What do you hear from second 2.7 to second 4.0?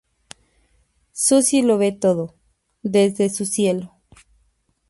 "desde su cielo".